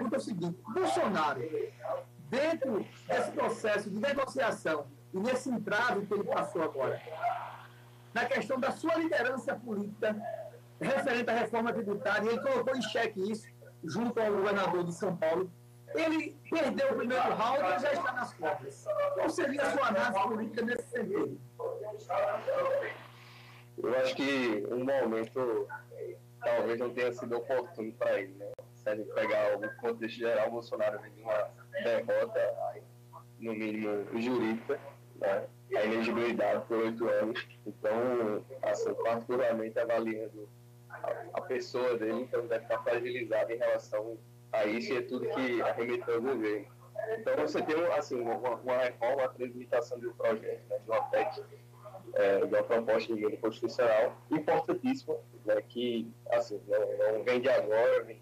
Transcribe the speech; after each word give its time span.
pergunta 0.00 0.16
é 0.16 0.18
o 0.18 0.20
seguinte: 0.20 0.58
Bolsonaro, 0.62 1.40
dentro 2.30 2.86
desse 3.06 3.30
processo 3.32 3.90
de 3.90 4.00
negociação 4.00 4.86
e 5.12 5.18
nesse 5.18 5.50
entrave 5.50 6.06
que 6.06 6.14
ele 6.14 6.24
passou 6.24 6.62
agora, 6.62 7.00
na 8.14 8.24
questão 8.24 8.58
da 8.58 8.70
sua 8.70 8.96
liderança 8.96 9.54
política 9.54 10.16
referente 10.80 11.28
à 11.30 11.34
reforma 11.34 11.72
tributária, 11.72 12.28
ele 12.28 12.40
colocou 12.40 12.74
em 12.74 12.82
xeque 12.82 13.30
isso, 13.30 13.48
junto 13.84 14.18
ao 14.18 14.32
governador 14.32 14.84
de 14.84 14.94
São 14.94 15.14
Paulo. 15.16 15.50
Ele 15.92 16.38
perdeu 16.48 16.92
o 16.92 16.96
primeiro 16.96 17.34
round 17.34 17.58
e 17.58 17.78
já 17.80 17.92
está 17.92 18.12
nas 18.12 18.32
cordas. 18.34 18.86
Qual 19.14 19.28
seria 19.28 19.62
a 19.62 19.70
sua 19.72 19.88
análise 19.88 20.22
política 20.22 20.62
nesse 20.62 20.88
sentido? 20.88 21.40
Eu 23.82 23.96
acho 23.98 24.14
que 24.14 24.66
um 24.70 24.84
momento 24.84 25.68
talvez 26.40 26.78
não 26.78 26.94
tenha 26.94 27.12
sido 27.12 27.36
oportuno 27.36 27.92
para 27.94 28.20
ele, 28.20 28.34
né? 28.34 28.52
Se 28.82 28.88
a 28.88 28.96
gente 28.96 29.12
pegar 29.12 29.58
o 29.58 29.76
contexto 29.76 30.16
geral, 30.16 30.48
o 30.48 30.52
Bolsonaro 30.52 31.00
vem 31.00 31.12
de 31.12 31.22
uma 31.22 31.50
derrota, 31.84 32.54
no 33.38 33.54
mínimo 33.54 34.06
jurídica, 34.18 34.80
né? 35.16 35.46
a 35.76 35.84
elegibilidade 35.84 36.66
por 36.66 36.78
oito 36.78 37.08
anos. 37.08 37.46
Então, 37.66 38.44
assim, 38.62 38.94
particularmente 38.94 39.78
avaliando 39.78 40.48
a, 40.88 41.14
a, 41.34 41.40
pessoa 41.42 41.96
dele, 41.96 42.22
então 42.22 42.46
deve 42.46 42.64
estar 42.64 42.82
fragilizado 42.82 43.52
em 43.52 43.56
relação 43.56 44.18
a 44.52 44.64
isso 44.64 44.92
e 44.92 44.98
é 44.98 45.02
tudo 45.02 45.28
que 45.28 45.62
arremeteu 45.62 46.18
o 46.18 46.22
governo. 46.22 46.66
Então, 47.18 47.36
você 47.36 47.62
tem 47.62 47.76
assim, 47.92 48.20
uma, 48.20 48.36
uma 48.36 48.78
reforma, 48.78 49.24
a 49.24 49.28
transmitação 49.28 49.98
de 49.98 50.08
um 50.08 50.12
projeto, 50.12 50.68
né, 50.68 50.78
de 50.78 50.90
uma 50.90 51.02
PEC, 51.04 51.42
é, 52.14 52.38
de 52.38 52.54
uma 52.54 52.62
proposta 52.62 53.14
de 53.14 53.24
lei 53.24 53.36
constitucional 53.36 54.16
importantíssima, 54.30 55.16
né, 55.44 55.62
que 55.68 56.10
assim, 56.30 56.60
não, 56.66 57.18
não 57.18 57.24
vem 57.24 57.40
de 57.40 57.48
agora, 57.48 58.04
vem 58.04 58.20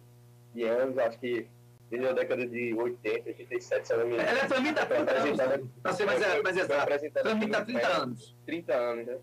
de 0.59 0.65
anos, 0.65 0.99
acho 0.99 1.19
que 1.19 1.49
desde 1.89 2.09
a 2.09 2.13
década 2.13 2.47
de 2.47 2.75
80, 2.75 3.29
87, 3.29 3.87
se 3.87 3.97
não 3.97 4.07
me 4.07 4.15
engano. 4.15 4.29
Ela 4.29 4.47
tramita 4.47 4.83
há 4.83 4.87
30 4.87 5.43
anos, 5.43 5.71
para 5.83 5.93
ser 5.93 6.05
mais, 6.05 6.43
mais 6.43 6.57
exato. 6.57 6.87
Tramita 7.13 7.59
há 7.59 7.65
30 7.65 7.87
anos. 7.87 8.37
30 8.45 8.75
anos, 8.75 9.07
né? 9.07 9.19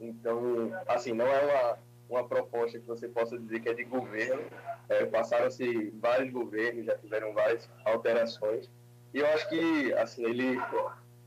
Então, 0.00 0.72
assim, 0.88 1.12
não 1.12 1.26
é 1.26 1.40
uma, 1.44 1.78
uma 2.08 2.28
proposta 2.28 2.78
que 2.78 2.86
você 2.86 3.08
possa 3.08 3.38
dizer 3.38 3.60
que 3.60 3.68
é 3.68 3.74
de 3.74 3.84
governo. 3.84 4.42
É, 4.88 5.06
Passaram-se 5.06 5.90
vários 6.00 6.32
governos, 6.32 6.86
já 6.86 6.98
tiveram 6.98 7.32
várias 7.32 7.70
alterações. 7.84 8.68
E 9.14 9.18
eu 9.18 9.26
acho 9.28 9.48
que, 9.48 9.92
assim, 9.94 10.24
ele 10.24 10.58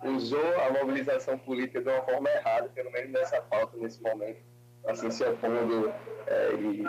usou 0.04 0.62
a 0.62 0.72
mobilização 0.72 1.38
política 1.38 1.82
de 1.82 1.88
uma 1.88 2.02
forma 2.02 2.30
errada, 2.30 2.68
pelo 2.70 2.92
menos 2.92 3.12
nessa 3.12 3.42
pauta, 3.42 3.78
nesse 3.78 4.02
momento, 4.02 4.42
assim, 4.88 5.10
se 5.12 5.24
opondo 5.24 5.92
é, 6.28 6.54
e 6.54 6.84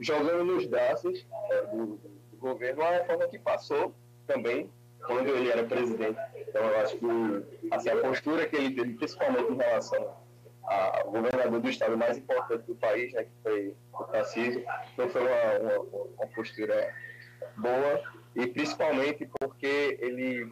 jogando 0.00 0.44
nos 0.44 0.66
braços 0.66 1.26
é, 1.50 1.62
do, 1.66 1.86
do, 1.96 2.36
governo 2.38 2.82
uma 2.82 2.90
reforma 2.90 3.28
que 3.28 3.38
passou 3.38 3.94
também 4.26 4.70
quando 5.06 5.28
ele 5.28 5.50
era 5.50 5.64
presidente. 5.64 6.18
Então, 6.36 6.62
eu 6.64 6.80
acho 6.80 6.96
que 6.96 7.70
assim, 7.70 7.88
a 7.90 7.96
postura 7.96 8.46
que 8.46 8.56
ele 8.56 8.74
teve, 8.74 8.94
principalmente 8.94 9.52
em 9.52 9.56
relação 9.56 10.16
ao 10.64 11.10
governador 11.10 11.60
do 11.60 11.68
estado 11.68 11.96
mais 11.96 12.18
importante 12.18 12.64
do 12.66 12.74
país, 12.76 13.12
né, 13.12 13.24
que 13.24 13.30
foi 13.42 13.76
o 13.92 14.04
Tarcísio, 14.04 14.64
então 14.92 15.08
foi 15.08 15.22
uma, 15.22 15.74
uma, 15.74 16.02
uma 16.18 16.26
postura 16.34 16.94
boa 17.56 18.02
e 18.34 18.46
principalmente 18.46 19.28
porque 19.38 19.98
ele 20.00 20.50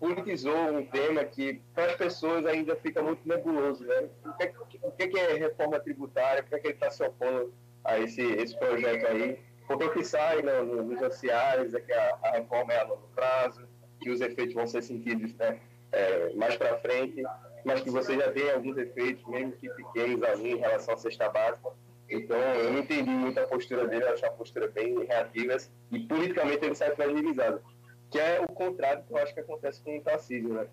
politizou 0.00 0.56
um 0.56 0.86
tema 0.86 1.22
que 1.24 1.60
para 1.74 1.92
as 1.92 1.96
pessoas 1.96 2.46
ainda 2.46 2.74
fica 2.74 3.02
muito 3.02 3.20
nebuloso, 3.28 3.84
né? 3.84 4.08
O 4.24 4.32
que, 4.32 4.80
o 4.82 4.90
que 4.92 5.18
é 5.18 5.34
reforma 5.34 5.78
tributária? 5.78 6.42
Por 6.42 6.48
que, 6.48 6.54
é 6.54 6.58
que 6.58 6.66
ele 6.68 6.74
está 6.74 6.90
se 6.90 7.04
opondo 7.04 7.52
a 7.84 7.98
esse, 7.98 8.22
esse 8.22 8.58
projeto 8.58 9.06
aí? 9.06 9.38
Porque 9.68 9.84
o 9.84 9.92
que 9.92 10.02
sai 10.02 10.40
no, 10.40 10.82
nos 10.82 11.00
noticiários 11.00 11.74
é 11.74 11.80
que 11.80 11.92
a, 11.92 12.18
a, 12.24 12.30
reforma 12.30 12.72
é 12.72 12.80
a 12.80 12.84
longo 12.84 13.06
prazo, 13.14 13.68
que 14.00 14.10
os 14.10 14.22
efeitos 14.22 14.54
vão 14.54 14.66
ser 14.66 14.82
sentidos 14.82 15.34
né, 15.34 15.60
é, 15.92 16.32
mais 16.34 16.56
para 16.56 16.78
frente, 16.78 17.22
mas 17.64 17.82
que 17.82 17.90
você 17.90 18.16
já 18.16 18.32
tem 18.32 18.50
alguns 18.50 18.78
efeitos, 18.78 19.22
mesmo 19.26 19.52
que 19.52 19.68
pequenos 19.68 20.22
ali, 20.22 20.52
em 20.52 20.56
relação 20.56 20.94
à 20.94 20.96
cesta 20.96 21.28
básica. 21.28 21.70
Então, 22.08 22.38
eu 22.38 22.72
não 22.72 22.80
entendi 22.80 23.10
muito 23.10 23.38
a 23.38 23.46
postura 23.46 23.86
dele, 23.86 24.04
eu 24.04 24.14
acho 24.14 24.24
uma 24.24 24.32
postura 24.32 24.66
bem 24.66 25.04
reativa 25.04 25.56
e 25.92 26.00
politicamente 26.00 26.64
ele 26.64 26.74
sai 26.74 26.90
fragilizado 26.96 27.62
que 28.10 28.18
é 28.18 28.40
o 28.40 28.48
contrário 28.48 29.04
que 29.04 29.12
eu 29.12 29.18
acho 29.18 29.32
que 29.32 29.40
acontece 29.40 29.80
com 29.82 29.96
o 29.96 30.00
Tarcísio, 30.00 30.52
né? 30.52 30.66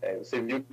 É, 0.00 0.16
você 0.16 0.40
viu 0.40 0.64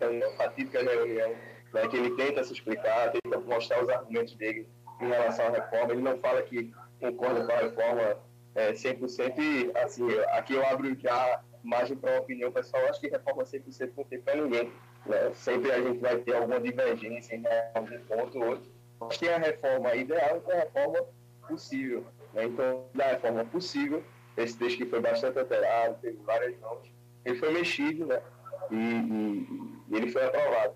a 0.00 0.30
fatídica 0.36 0.82
reunião, 0.82 1.34
né, 1.72 1.88
que 1.88 1.96
ele 1.96 2.16
tenta 2.16 2.42
se 2.42 2.52
explicar, 2.52 3.12
tenta 3.12 3.38
mostrar 3.40 3.82
os 3.82 3.88
argumentos 3.88 4.34
dele 4.34 4.66
em 5.00 5.08
relação 5.08 5.46
à 5.46 5.50
reforma, 5.50 5.92
ele 5.92 6.02
não 6.02 6.18
fala 6.18 6.42
que 6.42 6.72
concorda 6.98 7.44
com 7.44 7.52
a 7.52 7.56
reforma 7.56 8.18
é, 8.54 8.72
100% 8.72 9.38
e, 9.38 9.78
assim, 9.78 10.06
aqui 10.32 10.54
eu 10.54 10.64
abro 10.66 10.94
já 10.98 11.42
margem 11.62 11.96
para 11.96 12.12
uma 12.12 12.20
opinião 12.20 12.50
pessoal, 12.50 12.84
acho 12.86 13.00
que 13.00 13.08
reforma 13.08 13.42
100% 13.44 13.92
não 13.96 14.04
tem 14.04 14.20
para 14.20 14.34
ninguém, 14.36 14.72
né? 15.06 15.30
Sempre 15.34 15.70
a 15.70 15.80
gente 15.80 15.98
vai 15.98 16.16
ter 16.18 16.34
alguma 16.34 16.60
divergência 16.60 17.36
em 17.36 17.44
algum 17.74 17.98
ponto 18.04 18.38
ou 18.38 18.48
outro, 18.50 18.70
mas 18.98 19.18
tem 19.18 19.28
a 19.28 19.38
reforma 19.38 19.94
ideal 19.94 20.40
tem 20.40 20.54
a 20.54 20.60
reforma 20.60 21.04
possível, 21.46 22.04
né? 22.32 22.44
Então, 22.44 22.86
da 22.94 23.08
reforma 23.08 23.44
possível, 23.44 24.02
esse 24.42 24.58
texto 24.58 24.78
que 24.78 24.86
foi 24.86 25.00
bastante 25.00 25.38
alterado, 25.38 25.98
teve 26.00 26.18
várias 26.24 26.58
mãos, 26.60 26.90
ele 27.24 27.36
foi 27.36 27.52
mexido, 27.52 28.06
né? 28.06 28.22
E, 28.70 28.74
e, 28.74 29.48
e, 29.88 29.96
ele 29.96 30.10
foi 30.10 30.24
aprovado. 30.24 30.74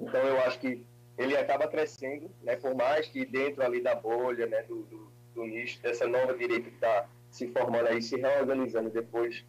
Então 0.00 0.20
eu 0.20 0.38
acho 0.40 0.58
que 0.58 0.84
ele 1.16 1.36
acaba 1.36 1.68
crescendo, 1.68 2.30
né? 2.42 2.56
Por 2.56 2.74
mais 2.74 3.06
que 3.08 3.24
dentro 3.24 3.62
ali 3.62 3.80
da 3.80 3.94
bolha, 3.94 4.46
né? 4.46 4.62
Do, 4.62 4.82
do, 4.82 5.08
do 5.34 5.44
nicho 5.44 5.80
dessa 5.82 6.06
nova 6.06 6.34
direita 6.34 6.68
que 6.68 6.74
está 6.74 7.08
se 7.30 7.48
formando 7.48 7.88
aí, 7.88 8.00
se 8.00 8.16
reorganizando 8.16 8.90
depois 8.90 9.44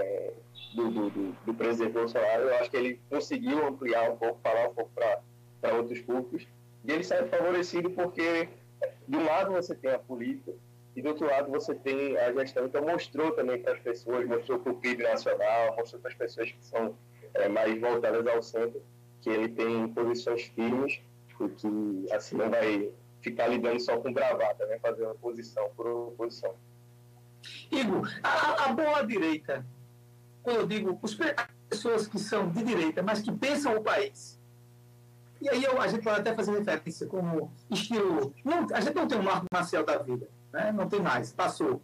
é, 0.00 0.32
do, 0.74 0.90
do, 0.90 1.10
do, 1.10 1.32
do, 1.46 1.54
presidente 1.54 1.92
Bolsonaro, 1.92 2.42
eu 2.42 2.54
acho 2.56 2.70
que 2.70 2.76
ele 2.76 3.00
conseguiu 3.08 3.66
ampliar 3.66 4.10
um 4.10 4.16
pouco, 4.16 4.40
falar 4.42 4.68
um 4.68 4.74
pouco 4.74 4.90
para 5.60 5.74
outros 5.74 6.00
públicos. 6.00 6.46
E 6.84 6.90
ele 6.90 7.04
sai 7.04 7.26
favorecido 7.28 7.90
porque, 7.90 8.48
de 9.06 9.16
um 9.16 9.24
lado, 9.24 9.52
você 9.52 9.74
tem 9.74 9.90
a 9.90 9.98
política, 9.98 10.52
e 10.98 11.02
do 11.02 11.10
outro 11.10 11.28
lado 11.28 11.48
você 11.48 11.76
tem 11.76 12.18
a 12.18 12.32
gestão, 12.32 12.66
então 12.66 12.84
mostrou 12.84 13.30
também 13.30 13.62
para 13.62 13.74
as 13.74 13.78
pessoas, 13.78 14.26
mostrou 14.26 14.58
para 14.58 14.72
o 14.72 14.76
PIB 14.80 15.04
nacional, 15.04 15.76
mostrou 15.76 16.02
para 16.02 16.10
as 16.10 16.16
pessoas 16.16 16.50
que 16.50 16.64
são 16.64 16.96
é, 17.34 17.48
mais 17.48 17.80
voltadas 17.80 18.26
ao 18.26 18.42
centro, 18.42 18.82
que 19.20 19.30
ele 19.30 19.48
tem 19.48 19.86
posições 19.90 20.42
firmes 20.56 21.00
e 21.40 21.48
que 21.50 22.12
assim 22.12 22.36
não 22.36 22.50
vai 22.50 22.90
ficar 23.20 23.46
lidando 23.46 23.78
só 23.78 23.96
com 23.98 24.12
bravata, 24.12 24.66
né? 24.66 24.80
fazer 24.80 25.04
uma 25.04 25.14
posição 25.14 25.70
por 25.76 25.86
oposição. 25.86 26.52
Igor, 27.70 28.12
a, 28.20 28.64
a 28.64 28.72
boa 28.72 29.02
direita, 29.02 29.64
quando 30.42 30.56
eu 30.56 30.66
digo 30.66 30.98
as 31.00 31.14
pessoas 31.68 32.08
que 32.08 32.18
são 32.18 32.50
de 32.50 32.64
direita, 32.64 33.04
mas 33.04 33.20
que 33.20 33.30
pensam 33.30 33.76
o 33.76 33.84
país, 33.84 34.36
e 35.40 35.48
aí 35.48 35.62
eu, 35.62 35.80
a 35.80 35.86
gente 35.86 36.02
pode 36.02 36.18
até 36.18 36.34
fazer 36.34 36.58
referência 36.58 37.06
como 37.06 37.52
estilo. 37.70 38.34
Não, 38.44 38.66
a 38.72 38.80
gente 38.80 38.96
não 38.96 39.06
tem 39.06 39.16
um 39.16 39.22
Marco 39.22 39.46
Marcial 39.52 39.84
da 39.84 39.96
vida 39.98 40.28
né? 40.58 40.72
não 40.72 40.88
tem 40.88 41.00
mais, 41.00 41.32
passou. 41.32 41.80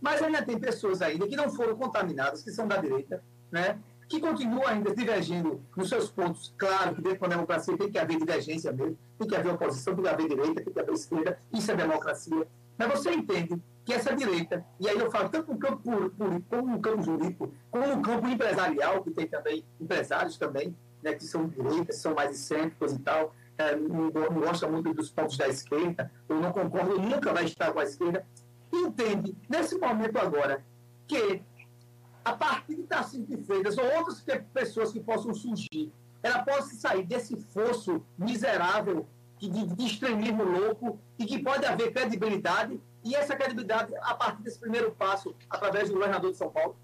Mas 0.00 0.22
ainda 0.22 0.42
tem 0.42 0.58
pessoas 0.58 1.00
ainda 1.00 1.26
que 1.26 1.34
não 1.34 1.50
foram 1.50 1.74
contaminadas, 1.76 2.42
que 2.42 2.50
são 2.50 2.68
da 2.68 2.76
direita, 2.76 3.22
né? 3.50 3.78
que 4.06 4.20
continuam 4.20 4.66
ainda 4.66 4.94
divergindo 4.94 5.60
nos 5.76 5.88
seus 5.88 6.10
pontos. 6.10 6.54
Claro 6.56 6.94
que 6.94 7.02
dentro 7.02 7.20
da 7.20 7.28
democracia 7.28 7.76
tem 7.76 7.90
que 7.90 7.98
haver 7.98 8.18
divergência 8.18 8.72
mesmo, 8.72 8.96
tem 9.18 9.28
que 9.28 9.36
haver 9.36 9.52
oposição, 9.52 9.94
tem 9.94 10.04
que 10.04 10.10
haver 10.10 10.28
direita, 10.28 10.62
tem 10.62 10.72
que 10.72 10.80
haver 10.80 10.94
esquerda, 10.94 11.38
isso 11.52 11.70
é 11.70 11.76
democracia. 11.76 12.46
Mas 12.78 12.88
você 12.88 13.10
entende 13.10 13.60
que 13.84 13.92
essa 13.92 14.14
direita, 14.14 14.64
e 14.78 14.88
aí 14.88 14.98
eu 14.98 15.10
falo 15.10 15.28
tanto 15.28 15.52
no 15.52 15.58
campo 15.58 15.82
político, 15.82 16.42
como 16.48 16.72
no 16.72 16.80
campo 16.80 17.02
jurídico, 17.02 17.52
como 17.70 17.86
no 17.86 18.00
campo 18.00 18.28
empresarial, 18.28 19.02
que 19.02 19.10
tem 19.10 19.26
também 19.26 19.64
empresários 19.80 20.38
também, 20.38 20.74
né, 21.02 21.12
que 21.14 21.24
são 21.24 21.46
direitas, 21.48 21.96
são 21.96 22.14
mais 22.14 22.30
excêntricos 22.30 22.92
e 22.92 22.98
tal, 23.00 23.34
é, 23.58 23.74
não, 23.76 24.10
não 24.10 24.40
gosta 24.40 24.68
muito 24.68 24.94
dos 24.94 25.10
pontos 25.10 25.36
da 25.36 25.48
esquerda, 25.48 26.10
ou 26.28 26.36
não 26.36 26.52
concorda, 26.52 26.94
nunca 26.94 27.32
vai 27.32 27.44
estar 27.44 27.72
com 27.72 27.80
a 27.80 27.84
esquerda, 27.84 28.24
entende, 28.72 29.36
nesse 29.48 29.76
momento 29.78 30.16
agora, 30.18 30.64
que 31.06 31.42
a 32.24 32.32
partir 32.32 32.76
Tarcísio 32.88 33.26
de 33.26 33.44
Freitas 33.44 33.76
ou 33.76 33.84
outras 33.96 34.24
pessoas 34.52 34.92
que 34.92 35.00
possam 35.00 35.34
surgir, 35.34 35.92
ela 36.22 36.42
possa 36.42 36.74
sair 36.74 37.04
desse 37.04 37.36
fosso 37.36 38.02
miserável 38.16 39.06
de, 39.38 39.48
de 39.48 39.86
extremismo 39.86 40.42
louco 40.42 40.98
e 41.18 41.24
que 41.24 41.42
pode 41.42 41.64
haver 41.64 41.92
credibilidade, 41.92 42.80
e 43.04 43.14
essa 43.14 43.36
credibilidade 43.36 43.94
a 44.00 44.14
partir 44.14 44.42
desse 44.42 44.58
primeiro 44.58 44.90
passo, 44.92 45.34
através 45.48 45.88
do 45.88 45.94
governador 45.94 46.32
de 46.32 46.36
São 46.36 46.50
Paulo? 46.50 46.76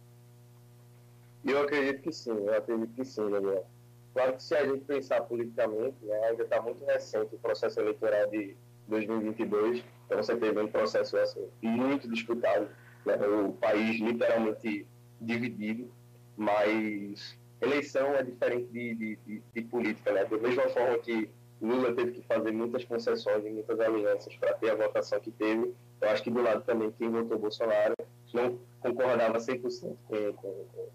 Eu 1.44 1.62
acredito 1.62 2.02
que 2.02 2.12
sim, 2.12 2.30
eu 2.30 2.56
acredito 2.56 2.94
que 2.94 3.04
sim, 3.04 3.28
Daniel. 3.28 3.66
Claro 4.14 4.34
que 4.34 4.42
se 4.44 4.54
a 4.54 4.64
gente 4.64 4.84
pensar 4.84 5.22
politicamente, 5.22 5.96
né, 6.02 6.16
ainda 6.28 6.44
está 6.44 6.62
muito 6.62 6.84
recente 6.84 7.34
o 7.34 7.38
processo 7.38 7.80
eleitoral 7.80 8.30
de 8.30 8.56
2022, 8.86 9.84
então 10.06 10.22
você 10.22 10.36
teve 10.36 10.60
um 10.60 10.68
processo 10.68 11.16
assim, 11.16 11.48
muito 11.60 12.08
disputado, 12.08 12.68
né, 13.04 13.16
o 13.16 13.52
país 13.54 14.00
literalmente 14.00 14.86
dividido, 15.20 15.90
mas 16.36 17.36
eleição 17.60 18.14
é 18.14 18.22
diferente 18.22 18.68
de, 18.70 18.94
de, 18.94 19.16
de, 19.26 19.42
de 19.52 19.62
política, 19.62 20.12
né? 20.12 20.24
Da 20.24 20.36
mesma 20.36 20.68
forma 20.68 20.98
que 20.98 21.30
Lula 21.60 21.94
teve 21.94 22.12
que 22.12 22.22
fazer 22.22 22.52
muitas 22.52 22.84
concessões 22.84 23.44
e 23.44 23.50
muitas 23.50 23.80
alianças 23.80 24.36
para 24.36 24.54
ter 24.54 24.70
a 24.70 24.74
votação 24.74 25.18
que 25.18 25.30
teve, 25.30 25.74
eu 26.00 26.08
acho 26.08 26.22
que 26.22 26.30
do 26.30 26.42
lado 26.42 26.62
também 26.64 26.92
quem 26.92 27.08
votou 27.08 27.38
Bolsonaro 27.38 27.94
não 28.32 28.58
concordava 28.80 29.38
100% 29.38 29.96
com, 30.06 30.32
com, 30.32 30.32
com, 30.34 30.88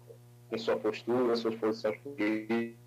com 0.48 0.58
sua 0.58 0.76
postura, 0.76 1.34
suas 1.36 1.56
posições 1.56 1.98
políticas, 1.98 2.79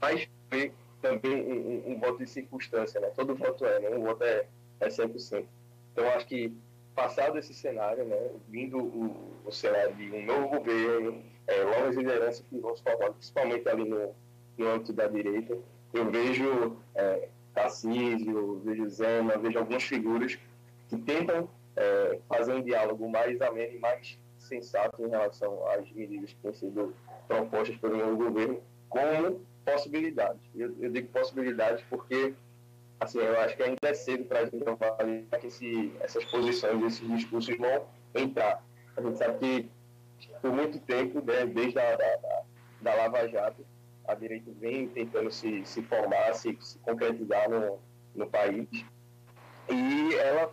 mas 0.00 0.28
foi 0.50 0.72
também 1.00 1.42
um, 1.42 1.90
um, 1.90 1.92
um, 1.92 2.00
voto 2.00 2.18
de 2.18 2.26
circunstância, 2.26 3.00
né? 3.00 3.10
Todo 3.14 3.34
voto 3.34 3.64
é, 3.64 3.80
né? 3.80 3.90
Um 3.90 4.02
voto 4.02 4.24
é, 4.24 4.46
é 4.80 4.88
100%. 4.88 5.44
Então, 5.92 6.08
acho 6.10 6.26
que 6.26 6.52
passado 6.94 7.38
esse 7.38 7.54
cenário, 7.54 8.04
né, 8.04 8.30
vindo 8.48 8.78
o, 8.78 9.32
o 9.44 9.52
cenário 9.52 9.94
de 9.94 10.10
um 10.10 10.24
novo 10.24 10.48
governo, 10.48 11.22
é, 11.46 11.64
novas 11.64 11.96
lideranças 11.96 12.44
que 12.48 12.58
vão 12.58 12.76
se 12.76 12.82
formar, 12.82 13.10
principalmente 13.12 13.68
ali 13.68 13.88
no, 13.88 14.12
no 14.56 14.68
âmbito 14.68 14.92
da 14.92 15.06
direita, 15.06 15.56
eu 15.92 16.10
vejo 16.10 16.76
é, 16.96 17.28
Tarcísio, 17.54 18.60
vejo 18.64 18.88
Zema, 18.88 19.38
vejo 19.38 19.58
algumas 19.58 19.84
figuras 19.84 20.38
que 20.88 20.96
tentam 20.98 21.48
é, 21.76 22.18
fazer 22.28 22.54
um 22.54 22.62
diálogo 22.62 23.08
mais 23.08 23.40
ameno 23.40 23.74
e 23.74 23.78
mais 23.78 24.18
sensato 24.38 25.04
em 25.04 25.08
relação 25.08 25.68
às 25.70 25.90
medidas 25.92 26.30
que 26.32 26.36
têm 26.42 26.52
sido 26.52 26.94
propostas 27.28 27.76
pelo 27.76 27.96
novo 27.96 28.16
governo, 28.16 28.60
como 28.88 29.40
possibilidades. 29.70 30.40
Eu, 30.54 30.74
eu 30.80 30.90
digo 30.90 31.08
possibilidades 31.08 31.84
porque 31.88 32.34
assim, 33.00 33.18
eu 33.18 33.40
acho 33.40 33.56
que 33.56 33.62
ainda 33.62 33.78
é 33.82 33.94
cedo 33.94 34.24
para 34.24 34.40
a 34.40 34.44
gente 34.44 34.68
avaliar 34.68 35.40
que 35.40 35.46
esse, 35.46 35.92
essas 36.00 36.24
posições, 36.24 36.82
esses 36.82 37.08
discursos 37.08 37.56
vão 37.56 37.86
entrar. 38.14 38.62
A 38.96 39.02
gente 39.02 39.18
sabe 39.18 39.38
que 39.38 39.70
por 40.40 40.52
muito 40.52 40.78
tempo, 40.80 41.22
né, 41.22 41.46
desde 41.46 41.78
a 41.78 41.96
da, 41.96 42.42
da, 42.80 42.94
Lava 42.94 43.28
Jato, 43.28 43.64
a 44.06 44.14
direita 44.14 44.50
vem 44.58 44.88
tentando 44.88 45.30
se, 45.30 45.64
se 45.64 45.82
formar, 45.82 46.34
se, 46.34 46.56
se 46.60 46.78
concretizar 46.78 47.48
no, 47.48 47.78
no 48.14 48.26
país. 48.28 48.68
E 49.68 50.14
ela 50.14 50.52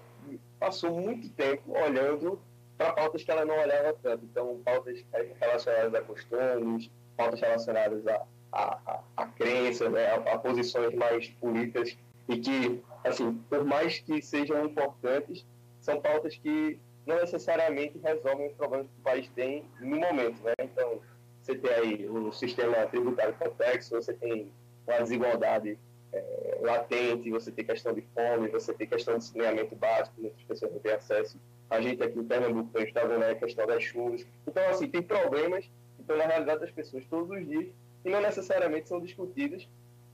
passou 0.59 0.91
muito 0.91 1.29
tempo 1.29 1.71
olhando 1.71 2.39
para 2.77 2.93
pautas 2.93 3.23
que 3.23 3.31
ela 3.31 3.45
não 3.45 3.57
olhava 3.57 3.93
tanto. 4.03 4.25
Então, 4.25 4.61
pautas 4.63 5.03
relacionadas 5.39 5.93
a 5.95 6.01
costumes, 6.01 6.91
pautas 7.15 7.39
relacionadas 7.39 8.05
a, 8.07 8.25
a, 8.55 8.79
a, 8.85 9.03
a 9.17 9.27
crenças, 9.27 9.91
né, 9.91 10.07
a, 10.07 10.15
a, 10.15 10.39
posições 10.39 10.95
mais 10.95 11.27
políticas 11.27 11.97
e 12.29 12.37
que, 12.37 12.81
assim, 13.03 13.33
por 13.49 13.65
mais 13.65 13.99
que 13.99 14.21
sejam 14.21 14.65
importantes, 14.65 15.45
são 15.81 15.99
pautas 16.01 16.35
que 16.37 16.79
não 17.05 17.17
necessariamente 17.17 17.99
resolvem 17.99 18.47
os 18.47 18.53
problemas 18.53 18.87
que 18.87 18.99
o 18.99 19.03
país 19.03 19.29
tem 19.35 19.65
no 19.79 19.97
momento, 19.97 20.41
né? 20.41 20.53
Então, 20.59 21.01
você 21.41 21.55
tem 21.55 21.71
aí 21.71 22.09
um 22.09 22.31
sistema 22.31 22.77
tributário 22.87 23.35
complexo, 23.35 23.93
você 23.93 24.13
tem 24.13 24.51
uma 24.87 24.99
desigualdade 24.99 25.77
é, 26.11 26.57
latente, 26.61 27.29
você 27.29 27.51
tem 27.51 27.63
questão 27.63 27.93
de 27.93 28.01
fome, 28.01 28.47
você 28.47 28.73
tem 28.73 28.87
questão 28.87 29.17
de 29.19 29.25
saneamento 29.25 29.75
básico, 29.75 30.19
muitas 30.19 30.41
pessoas 30.43 30.71
não 30.71 30.79
têm 30.79 30.93
acesso. 30.93 31.39
A 31.69 31.79
gente 31.81 32.01
aqui 32.01 32.17
em 32.17 32.23
Pernambuco 32.23 32.79
está 32.79 33.03
vendo 33.03 33.23
a 33.23 33.35
questão 33.35 33.67
das 33.67 33.83
chuvas. 33.83 34.25
Então, 34.47 34.67
assim, 34.69 34.87
tem 34.87 35.03
problemas 35.03 35.65
que 35.65 36.01
estão 36.01 36.17
na 36.17 36.25
realidade 36.25 36.61
das 36.61 36.71
pessoas 36.71 37.05
todos 37.05 37.29
os 37.29 37.45
dias 37.47 37.67
e 38.05 38.09
não 38.09 38.21
necessariamente 38.21 38.87
são 38.87 39.01
discutidos 39.01 39.67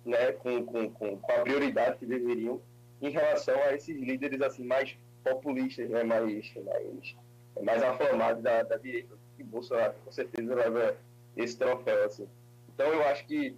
né, 0.06 0.32
com, 0.32 0.66
com, 0.66 0.90
com, 0.90 1.18
com, 1.18 1.32
a 1.32 1.42
prioridade 1.42 1.98
que 1.98 2.06
deveriam 2.06 2.62
em 3.02 3.10
relação 3.10 3.56
a 3.64 3.74
esses 3.76 3.96
líderes 4.00 4.42
assim 4.42 4.64
mais 4.64 4.98
populistas, 5.24 5.90
né, 5.90 6.04
mais, 6.04 6.54
mais, 6.56 7.16
mais 7.62 7.84
aflamados 7.84 8.42
da, 8.42 8.64
da 8.64 8.78
direita. 8.78 9.16
E 9.38 9.44
Bolsonaro 9.44 9.94
com 10.06 10.12
certeza 10.12 10.56
leva 10.56 10.96
esse 11.36 11.58
troféu. 11.58 12.06
Assim. 12.06 12.28
Então 12.74 12.88
eu 12.88 13.04
acho 13.08 13.26
que 13.26 13.56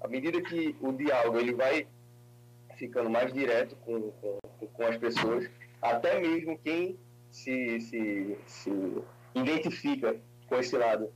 à 0.00 0.08
medida 0.08 0.42
que 0.42 0.76
o 0.80 0.92
diálogo 0.92 1.38
ele 1.38 1.54
vai 1.54 1.86
ficando 2.76 3.08
mais 3.08 3.32
direto 3.32 3.76
com, 3.76 4.10
com, 4.10 4.38
com 4.66 4.82
as 4.86 4.96
pessoas, 4.98 5.48
até 5.80 6.20
mesmo 6.20 6.58
quem 6.58 6.98
se, 7.30 7.80
se, 7.80 8.38
se 8.46 9.02
identifica 9.34 10.16
com 10.48 10.56
esse 10.56 10.76
lado 10.76 11.10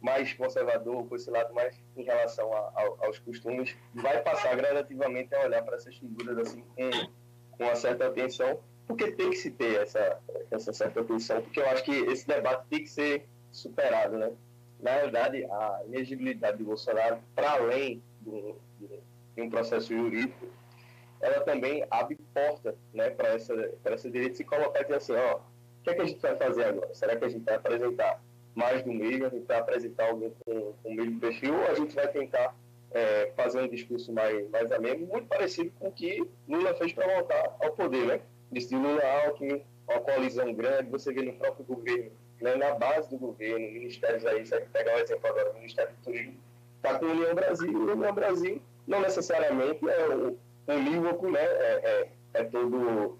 mais 0.00 0.32
conservador, 0.32 1.06
com 1.06 1.16
esse 1.16 1.30
lado 1.30 1.52
mais 1.54 1.78
em 1.96 2.02
relação 2.02 2.52
a, 2.52 2.58
a, 2.58 3.06
aos 3.06 3.18
costumes, 3.18 3.76
vai 3.94 4.22
passar 4.22 4.56
gradativamente 4.56 5.34
a 5.34 5.44
olhar 5.44 5.62
para 5.62 5.76
essas 5.76 5.96
figuras 5.96 6.38
assim 6.38 6.62
com, 6.74 6.90
com 7.52 7.64
uma 7.64 7.74
certa 7.74 8.06
atenção, 8.06 8.60
porque 8.86 9.12
tem 9.12 9.30
que 9.30 9.36
se 9.36 9.50
ter 9.50 9.82
essa, 9.82 10.18
essa 10.50 10.72
certa 10.72 11.00
atenção, 11.00 11.42
porque 11.42 11.60
eu 11.60 11.68
acho 11.68 11.84
que 11.84 11.92
esse 11.92 12.26
debate 12.26 12.66
tem 12.68 12.80
que 12.80 12.90
ser 12.90 13.28
superado, 13.52 14.16
né? 14.16 14.32
Na 14.80 14.96
verdade, 14.96 15.44
a 15.44 15.82
elegibilidade 15.86 16.56
de 16.58 16.64
Bolsonaro, 16.64 17.18
para 17.34 17.52
além 17.52 18.02
de 18.22 19.42
um 19.42 19.50
processo 19.50 19.94
jurídico, 19.94 20.46
ela 21.20 21.40
também 21.40 21.86
abre 21.90 22.18
porta 22.32 22.74
né, 22.94 23.10
para 23.10 23.34
essa, 23.34 23.54
essa 23.84 24.10
direita 24.10 24.36
se 24.36 24.44
colocar 24.44 24.80
e 24.80 24.84
dizer 24.84 24.96
assim, 24.96 25.12
ó, 25.12 25.36
o 25.36 25.82
que, 25.82 25.90
é 25.90 25.94
que 25.94 26.00
a 26.00 26.04
gente 26.06 26.20
vai 26.20 26.36
fazer 26.36 26.64
agora? 26.64 26.94
Será 26.94 27.16
que 27.16 27.24
a 27.24 27.28
gente 27.28 27.44
vai 27.44 27.54
apresentar 27.56 28.22
mais 28.54 28.82
do 28.82 28.92
mesmo, 28.92 29.26
a 29.26 29.28
gente 29.28 29.46
vai 29.46 29.58
apresentar 29.58 30.08
alguém 30.08 30.32
com, 30.44 30.72
com 30.82 30.88
o 30.88 30.94
mesmo 30.94 31.20
perfil, 31.20 31.54
ou 31.54 31.66
a 31.66 31.74
gente 31.74 31.94
vai 31.94 32.08
tentar 32.08 32.54
é, 32.92 33.32
fazer 33.36 33.60
um 33.60 33.68
discurso 33.68 34.12
mais, 34.12 34.48
mais 34.50 34.70
ameno, 34.72 35.06
muito 35.06 35.28
parecido 35.28 35.72
com 35.78 35.88
o 35.88 35.92
que 35.92 36.26
Lula 36.48 36.74
fez 36.74 36.92
para 36.92 37.14
voltar 37.14 37.56
ao 37.60 37.72
poder, 37.72 38.06
né? 38.06 38.20
Disse 38.50 38.74
Lula 38.74 39.02
Alckmin, 39.24 39.62
uma 39.88 40.00
coalizão 40.00 40.52
grande, 40.52 40.90
você 40.90 41.12
vê 41.12 41.22
no 41.22 41.34
próprio 41.34 41.64
governo, 41.64 42.10
né, 42.40 42.56
na 42.56 42.74
base 42.74 43.08
do 43.10 43.18
governo, 43.18 43.70
ministérios 43.70 44.24
aí, 44.26 44.44
você 44.44 44.60
pegar 44.72 44.94
o 44.94 44.96
um 44.96 45.00
exemplo 45.00 45.28
agora, 45.28 45.50
o 45.50 45.54
Ministério 45.54 45.92
do 45.92 46.02
Turismo, 46.02 46.34
está 46.76 46.98
com 46.98 47.06
a 47.06 47.08
União 47.10 47.34
Brasil, 47.34 47.70
e 47.70 47.90
a 47.90 47.94
União 47.94 48.14
Brasil 48.14 48.62
não 48.86 49.00
necessariamente 49.00 49.88
é 49.88 50.08
o, 50.08 50.38
unívoco, 50.66 51.30
né? 51.30 51.42
É, 51.42 51.80
é, 51.84 52.08
é 52.34 52.44
todo 52.44 53.18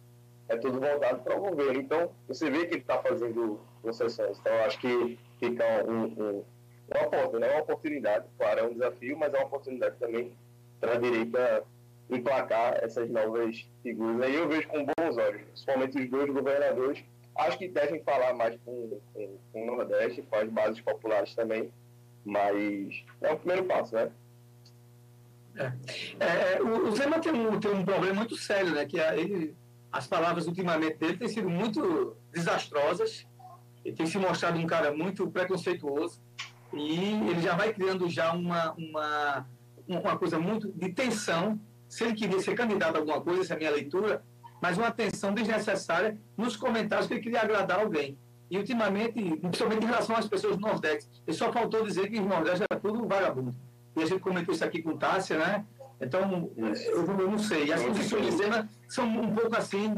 é 0.48 0.56
tudo 0.56 0.80
voltado 0.80 1.22
para 1.22 1.36
o 1.36 1.40
governo. 1.40 1.80
Então, 1.80 2.10
você 2.26 2.50
vê 2.50 2.66
que 2.66 2.74
ele 2.74 2.80
está 2.80 2.98
fazendo 2.98 3.60
concessões. 3.82 4.38
Então, 4.38 4.52
acho 4.64 4.78
que 4.78 5.18
fica 5.38 5.64
um, 5.86 6.04
um, 6.04 6.44
uma 6.88 7.10
porta, 7.10 7.38
né? 7.38 7.50
uma 7.52 7.62
oportunidade. 7.62 8.26
Claro, 8.38 8.60
é 8.60 8.62
um 8.64 8.72
desafio, 8.72 9.18
mas 9.18 9.32
é 9.32 9.38
uma 9.38 9.46
oportunidade 9.46 9.96
também 9.98 10.32
para 10.80 10.94
a 10.94 10.98
direita 10.98 11.64
emplacar 12.08 12.78
essas 12.82 13.08
novas 13.08 13.66
figuras. 13.82 14.22
Aí 14.22 14.34
eu 14.34 14.48
vejo 14.48 14.68
com 14.68 14.84
bons 14.84 15.16
olhos, 15.16 15.42
principalmente 15.42 15.98
os 15.98 16.10
dois 16.10 16.30
governadores. 16.30 17.04
Acho 17.36 17.58
que 17.58 17.68
devem 17.68 18.02
falar 18.02 18.34
mais 18.34 18.58
com, 18.64 19.00
com, 19.14 19.38
com 19.52 19.62
o 19.62 19.66
Nordeste, 19.66 20.22
com 20.22 20.36
as 20.36 20.48
bases 20.48 20.80
populares 20.80 21.34
também, 21.34 21.72
mas 22.24 23.04
é 23.20 23.32
o 23.32 23.36
primeiro 23.36 23.64
passo, 23.64 23.94
né? 23.94 24.10
É. 25.56 26.56
É, 26.56 26.62
o, 26.62 26.88
o 26.88 26.96
Zema 26.96 27.20
tem 27.20 27.32
um, 27.32 27.58
tem 27.58 27.70
um 27.70 27.84
problema 27.84 28.14
muito 28.14 28.36
sério, 28.36 28.72
né? 28.72 28.84
Que 28.84 29.00
é, 29.00 29.18
ele 29.18 29.54
as 29.92 30.06
palavras 30.06 30.46
ultimamente 30.46 30.98
dele 30.98 31.16
têm 31.16 31.28
sido 31.28 31.48
muito 31.48 32.16
desastrosas. 32.32 33.26
Ele 33.84 33.94
tem 33.94 34.06
se 34.06 34.18
mostrado 34.18 34.58
um 34.58 34.66
cara 34.66 34.92
muito 34.92 35.28
preconceituoso 35.30 36.20
e 36.72 37.14
ele 37.28 37.40
já 37.40 37.56
vai 37.56 37.72
criando 37.72 38.08
já 38.08 38.32
uma, 38.32 38.72
uma, 38.72 39.46
uma 39.88 40.18
coisa 40.18 40.38
muito 40.38 40.70
de 40.72 40.92
tensão. 40.92 41.58
Se 41.88 42.04
ele 42.04 42.14
queria 42.14 42.40
ser 42.40 42.54
candidato 42.54 42.96
a 42.96 42.98
alguma 42.98 43.20
coisa, 43.20 43.40
essa 43.40 43.54
é 43.54 43.56
a 43.56 43.58
minha 43.58 43.70
leitura, 43.70 44.22
mas 44.60 44.78
uma 44.78 44.90
tensão 44.90 45.32
desnecessária 45.32 46.16
nos 46.36 46.56
comentários 46.56 47.06
que 47.06 47.14
ele 47.14 47.22
queria 47.22 47.40
agradar 47.40 47.80
alguém. 47.80 48.16
E 48.50 48.58
ultimamente, 48.58 49.36
principalmente 49.36 49.84
em 49.84 49.86
relação 49.86 50.16
às 50.16 50.28
pessoas 50.28 50.56
do 50.56 50.60
Nordeste, 50.60 51.08
ele 51.26 51.36
só 51.36 51.52
faltou 51.52 51.84
dizer 51.84 52.08
que 52.08 52.18
o 52.18 52.26
Nordeste 52.26 52.64
era 52.68 52.80
tudo 52.80 53.06
vagabundo. 53.06 53.54
E 53.96 54.02
a 54.02 54.06
gente 54.06 54.20
comentou 54.20 54.54
isso 54.54 54.64
aqui 54.64 54.82
com 54.82 54.96
Tássia, 54.96 55.38
né? 55.38 55.64
Então, 56.00 56.50
eu, 56.56 56.74
eu 56.96 57.30
não 57.30 57.38
sei. 57.38 57.72
As 57.72 57.82
posições 57.82 58.26
de 58.26 58.32
Zema 58.32 58.68
são 58.88 59.06
um 59.06 59.34
pouco 59.34 59.56
assim, 59.56 59.92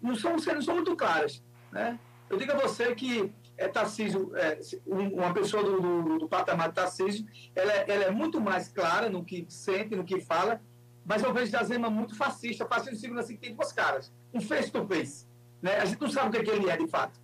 não 0.00 0.14
são, 0.14 0.32
não 0.32 0.62
são 0.62 0.74
muito 0.74 0.96
claras. 0.96 1.42
Né? 1.70 1.98
Eu 2.30 2.38
digo 2.38 2.52
a 2.52 2.54
você 2.54 2.94
que 2.94 3.32
é 3.58 3.66
Tarcísio, 3.68 4.32
é, 4.36 4.58
uma 4.86 5.34
pessoa 5.34 5.62
do, 5.62 5.80
do, 5.80 6.18
do 6.20 6.28
patamar 6.28 6.68
de 6.68 6.76
Tarcísio, 6.76 7.26
ela, 7.54 7.72
é, 7.72 7.84
ela 7.88 8.04
é 8.04 8.10
muito 8.10 8.40
mais 8.40 8.68
clara 8.68 9.10
no 9.10 9.24
que 9.24 9.44
sente, 9.48 9.96
no 9.96 10.04
que 10.04 10.20
fala, 10.20 10.62
mas 11.04 11.24
eu 11.24 11.34
vejo 11.34 11.50
da 11.50 11.62
Zema 11.64 11.90
muito 11.90 12.16
fascista, 12.16 12.64
fascista 12.64 12.96
segundo 12.96 13.18
assim, 13.18 13.34
que 13.34 13.40
tem 13.40 13.54
duas 13.54 13.72
caras, 13.72 14.12
um 14.32 14.40
face 14.40 14.70
to 14.70 14.86
face. 14.86 15.26
Né? 15.60 15.76
A 15.76 15.84
gente 15.84 16.00
não 16.00 16.08
sabe 16.08 16.28
o 16.28 16.30
que, 16.30 16.38
é 16.38 16.44
que 16.44 16.50
ele 16.50 16.70
é 16.70 16.76
de 16.76 16.86
fato. 16.86 17.20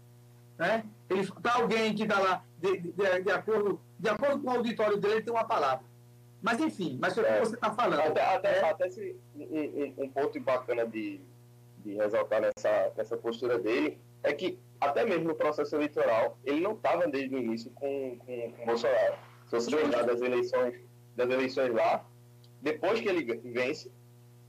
Né? 0.58 0.84
Ele, 1.08 1.26
para 1.40 1.54
alguém 1.54 1.94
que 1.94 2.02
está 2.02 2.18
lá, 2.18 2.44
de, 2.60 2.78
de, 2.78 2.92
de, 2.92 3.30
acordo, 3.30 3.80
de 3.98 4.08
acordo 4.08 4.42
com 4.42 4.50
o 4.50 4.56
auditório 4.56 4.96
dele, 4.96 5.22
tem 5.22 5.32
uma 5.32 5.44
palavra. 5.44 5.84
Mas 6.42 6.60
enfim, 6.60 6.98
mas 7.00 7.16
o 7.16 7.22
que 7.22 7.28
é. 7.28 7.40
você 7.40 7.54
está 7.54 7.72
falando. 7.72 8.00
Até, 8.00 8.34
até, 8.34 8.58
é... 8.58 8.70
até 8.70 8.90
se, 8.90 9.16
um, 9.34 10.04
um, 10.04 10.08
ponto 10.08 10.38
bacana 10.40 10.86
de, 10.86 11.20
de 11.84 11.94
ressaltar 11.94 12.40
nessa, 12.40 12.92
nessa 12.96 13.16
postura 13.16 13.58
dele 13.58 13.98
é 14.22 14.32
que 14.32 14.58
até 14.80 15.04
mesmo 15.04 15.24
no 15.24 15.34
processo 15.34 15.74
eleitoral 15.74 16.38
ele 16.44 16.60
não 16.60 16.72
estava 16.72 17.06
desde 17.06 17.34
o 17.34 17.38
início 17.38 17.70
com, 17.72 18.18
com, 18.18 18.52
com 18.52 18.66
Bolsonaro. 18.66 19.14
Se 19.46 19.52
você 19.52 19.76
lembrar 19.76 20.02
das 20.02 20.20
eleições, 20.20 20.74
das 21.14 21.30
eleições 21.30 21.72
lá, 21.72 22.04
depois 22.60 23.00
que 23.00 23.08
ele 23.08 23.24
vence, 23.52 23.92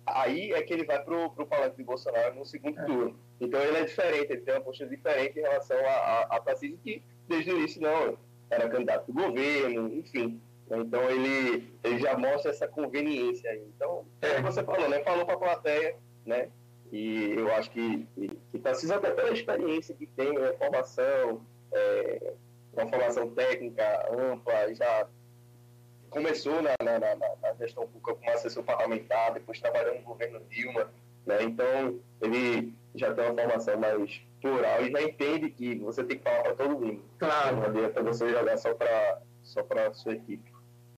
aí 0.05 0.51
é 0.53 0.61
que 0.61 0.73
ele 0.73 0.85
vai 0.85 1.03
para 1.03 1.15
o 1.15 1.45
palácio 1.45 1.77
de 1.77 1.83
Bolsonaro 1.83 2.35
no 2.35 2.45
segundo 2.45 2.79
é. 2.79 2.85
turno. 2.85 3.19
Então 3.39 3.61
ele 3.61 3.77
é 3.77 3.83
diferente, 3.85 4.31
ele 4.31 4.41
tem 4.41 4.53
uma 4.55 4.61
postura 4.61 4.89
diferente 4.89 5.37
em 5.37 5.41
relação 5.41 5.77
a, 5.77 5.91
a, 5.91 6.21
a 6.37 6.39
Tarcísio, 6.39 6.79
que 6.83 7.03
desde 7.27 7.51
o 7.51 7.57
início 7.57 7.81
não 7.81 8.17
era 8.49 8.69
candidato 8.69 9.11
do 9.11 9.13
governo, 9.13 9.93
enfim. 9.93 10.41
Então 10.69 11.09
ele, 11.09 11.73
ele 11.83 11.99
já 11.99 12.17
mostra 12.17 12.51
essa 12.51 12.67
conveniência 12.67 13.49
aí. 13.49 13.63
Então, 13.75 14.05
é 14.21 14.33
o 14.33 14.35
que 14.37 14.41
você 14.41 14.63
falou, 14.63 14.89
né? 14.89 15.01
Falou 15.03 15.25
para 15.25 15.35
a 15.35 15.39
plateia, 15.39 15.95
né? 16.25 16.49
E 16.91 17.33
eu 17.37 17.51
acho 17.53 17.69
que, 17.71 18.07
que 18.51 18.59
Tarcísio, 18.59 18.95
até 18.95 19.11
pela 19.11 19.31
experiência 19.31 19.93
que 19.93 20.05
tem, 20.07 20.37
a 20.37 20.53
formação, 20.53 21.41
é, 21.71 22.33
uma 22.73 22.87
formação 22.87 23.29
técnica 23.31 24.09
ampla, 24.11 24.73
já 24.73 25.07
começou 26.09 26.61
na, 26.61 26.71
na, 26.81 26.99
na, 26.99 27.15
na 27.15 27.53
gestão 27.59 27.85
pública 27.87 28.15
como 28.15 28.31
assessor 28.31 28.63
parlamentar, 28.63 29.33
depois 29.33 29.59
trabalhou 29.59 29.95
no 29.95 30.01
governo 30.01 30.39
Dilma, 30.49 30.89
né? 31.25 31.43
então 31.43 31.99
ele 32.21 32.73
já 32.95 33.13
tem 33.13 33.25
uma 33.25 33.35
formação 33.35 33.77
mais 33.77 34.21
plural 34.41 34.81
e 34.83 34.91
já 34.91 35.01
entende 35.01 35.49
que 35.49 35.75
você 35.75 36.03
tem 36.03 36.17
que 36.17 36.23
falar 36.23 36.41
para 36.43 36.55
todo 36.55 36.79
mundo. 36.79 37.01
Claro. 37.19 37.57
Não 37.57 37.63
adianta 37.63 38.01
você 38.01 38.29
jogar 38.29 38.57
só 38.57 38.73
para 38.73 39.21
só 39.43 39.63
sua 39.93 40.13
equipe. 40.13 40.56